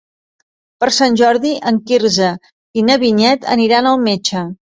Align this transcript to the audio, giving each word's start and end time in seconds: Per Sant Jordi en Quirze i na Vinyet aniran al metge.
Per 0.83 0.87
Sant 0.95 1.17
Jordi 1.21 1.51
en 1.73 1.77
Quirze 1.91 2.31
i 2.83 2.87
na 2.87 2.97
Vinyet 3.05 3.47
aniran 3.57 3.91
al 3.91 4.01
metge. 4.09 4.45